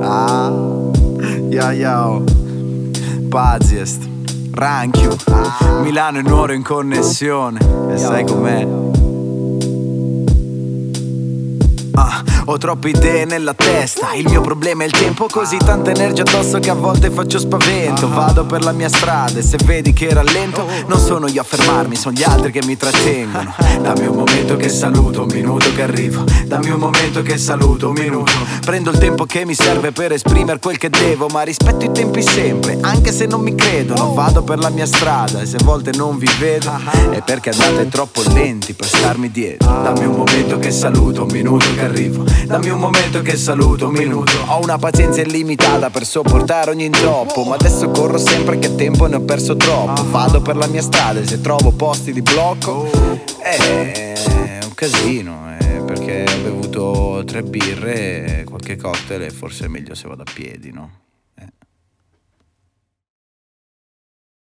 Ah, 0.00 0.50
yo 1.48 1.70
yo, 1.70 2.24
Paziest, 3.28 4.08
Ranchio, 4.52 5.16
Milano 5.82 6.18
e 6.18 6.22
Nuoro 6.22 6.52
in 6.52 6.62
connessione, 6.62 7.60
e 7.90 7.98
sai 7.98 8.24
com'è? 8.24 8.91
Ho 12.52 12.58
troppe 12.58 12.90
idee 12.90 13.24
nella 13.24 13.54
testa 13.54 14.12
Il 14.12 14.28
mio 14.28 14.42
problema 14.42 14.82
è 14.82 14.86
il 14.86 14.92
tempo 14.92 15.26
Così 15.26 15.56
tanta 15.56 15.90
energia 15.90 16.22
addosso 16.22 16.58
che 16.58 16.70
a 16.70 16.74
volte 16.74 17.10
faccio 17.10 17.38
spavento. 17.38 18.08
Vado 18.08 18.44
per 18.44 18.62
la 18.62 18.72
mia 18.72 18.88
strada 18.88 19.38
e 19.38 19.42
se 19.42 19.56
vedi 19.64 19.92
che 19.92 20.12
rallento 20.12 20.66
Non 20.86 20.98
sono 20.98 21.28
io 21.28 21.40
a 21.40 21.44
fermarmi, 21.44 21.96
sono 21.96 22.14
gli 22.14 22.22
altri 22.22 22.50
che 22.50 22.62
mi 22.64 22.76
trattengono. 22.76 23.54
Dammi 23.80 24.06
un 24.06 24.16
momento 24.16 24.56
che 24.56 24.68
saluto, 24.68 25.22
un 25.22 25.28
minuto 25.32 25.72
che 25.74 25.82
arrivo. 25.82 26.24
Dammi 26.44 26.70
un 26.70 26.78
momento 26.78 27.22
che 27.22 27.38
saluto, 27.38 27.88
un 27.88 27.94
minuto. 27.94 28.32
Prendo 28.64 28.90
il 28.90 28.98
tempo 28.98 29.24
che 29.24 29.44
mi 29.44 29.54
serve 29.54 29.92
per 29.92 30.12
esprimere 30.12 30.58
quel 30.58 30.78
che 30.78 30.90
devo 30.90 31.28
Ma 31.28 31.42
rispetto 31.42 31.84
i 31.84 31.92
tempi 31.92 32.22
sempre, 32.22 32.78
anche 32.80 33.12
se 33.12 33.26
non 33.26 33.40
mi 33.40 33.54
credono. 33.54 34.12
Vado 34.12 34.42
per 34.42 34.58
la 34.58 34.70
mia 34.70 34.86
strada 34.86 35.40
e 35.40 35.46
se 35.46 35.56
a 35.56 35.64
volte 35.64 35.92
non 35.96 36.18
vi 36.18 36.28
vedo 36.38 36.70
È 37.10 37.22
perché 37.22 37.50
andate 37.50 37.88
troppo 37.88 38.22
lenti 38.32 38.74
per 38.74 38.86
starmi 38.86 39.30
dietro. 39.30 39.70
Dammi 39.70 40.04
un 40.04 40.16
momento 40.16 40.58
che 40.58 40.70
saluto, 40.70 41.22
un 41.22 41.30
minuto 41.30 41.66
che 41.74 41.80
arrivo 41.80 42.24
Dammi 42.46 42.70
un 42.70 42.80
momento 42.80 43.22
che 43.22 43.36
saluto, 43.36 43.86
un 43.88 43.94
minuto. 43.94 44.32
Ho 44.46 44.60
una 44.60 44.76
pazienza 44.76 45.20
illimitata 45.20 45.90
per 45.90 46.04
sopportare 46.04 46.70
ogni 46.70 46.84
intoppo. 46.84 47.44
Ma 47.44 47.54
adesso 47.54 47.88
corro 47.90 48.18
sempre 48.18 48.58
che 48.58 48.74
tempo 48.74 49.06
ne 49.06 49.16
ho 49.16 49.20
perso 49.20 49.56
troppo. 49.56 50.04
Vado 50.10 50.40
per 50.42 50.56
la 50.56 50.66
mia 50.66 50.82
strada 50.82 51.20
e 51.20 51.26
se 51.26 51.40
trovo 51.40 51.70
posti 51.70 52.12
di 52.12 52.22
blocco 52.22 52.90
È 53.38 54.60
un 54.64 54.74
casino 54.74 55.56
eh, 55.58 55.82
Perché 55.86 56.24
ho 56.28 56.42
bevuto 56.42 57.22
tre 57.24 57.42
birre, 57.42 58.44
qualche 58.48 58.76
cocktail 58.76 59.22
e 59.22 59.30
forse 59.30 59.66
è 59.66 59.68
meglio 59.68 59.94
se 59.94 60.08
vado 60.08 60.22
a 60.22 60.30
piedi, 60.32 60.72
no? 60.72 60.90